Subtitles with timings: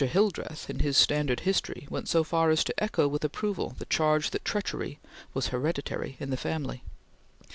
[0.03, 4.31] Hildreth, in his standard history, went so far as to echo with approval the charge
[4.31, 4.97] that treachery
[5.35, 6.83] was hereditary in the family.